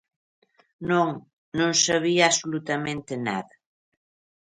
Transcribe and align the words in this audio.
Non, 0.89 1.09
non 1.57 1.71
sabía 1.85 2.23
absolutamente 2.27 3.13
nada. 3.27 3.55